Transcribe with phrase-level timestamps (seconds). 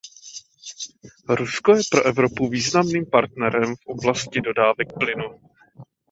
[1.29, 5.39] Rusko je pro Evropu významným partnerem v oblasti dodávek plynu.